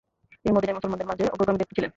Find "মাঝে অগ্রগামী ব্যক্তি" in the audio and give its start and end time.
1.11-1.75